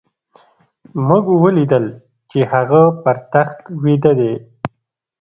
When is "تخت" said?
3.33-3.59